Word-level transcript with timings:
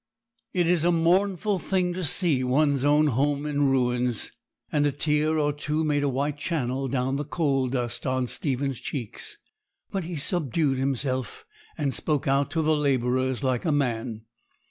It 0.51 0.65
is 0.65 0.83
a 0.83 0.91
mournful 0.91 1.59
thing 1.59 1.93
to 1.93 2.03
see 2.03 2.43
one's 2.43 2.83
own 2.83 3.05
home 3.05 3.45
in 3.45 3.69
ruins; 3.69 4.31
and 4.71 4.83
a 4.87 4.91
tear 4.91 5.37
or 5.37 5.53
two 5.53 5.83
made 5.83 6.01
a 6.01 6.09
white 6.09 6.39
channel 6.39 6.87
down 6.87 7.17
the 7.17 7.23
coal 7.23 7.67
dust 7.67 8.07
on 8.07 8.25
Stephen's 8.25 8.79
cheeks; 8.79 9.37
but 9.91 10.05
he 10.05 10.15
subdued 10.15 10.79
himself, 10.79 11.45
and 11.77 11.93
spoke 11.93 12.27
out 12.27 12.49
to 12.49 12.63
the 12.63 12.75
labourers 12.75 13.43
like 13.43 13.63
a 13.63 13.71
man. 13.71 14.23